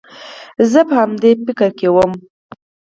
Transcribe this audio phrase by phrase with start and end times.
[0.71, 2.11] زه په همدې چورت کښې وم.